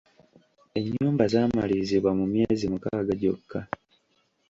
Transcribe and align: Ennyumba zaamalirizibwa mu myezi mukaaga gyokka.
Ennyumba 0.79 1.23
zaamalirizibwa 1.33 2.11
mu 2.19 2.25
myezi 2.31 2.63
mukaaga 2.71 3.13
gyokka. 3.21 3.59